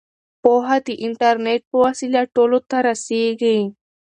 پوهه 0.41 0.77
د 0.87 0.89
انټرنیټ 1.05 1.61
په 1.69 1.77
وسیله 1.85 2.21
ټولو 2.35 2.57
ته 2.69 2.77
رسیږي. 2.87 3.59